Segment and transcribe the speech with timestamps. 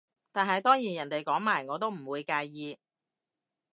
[0.31, 2.79] 但係當然人哋講埋我都唔會介意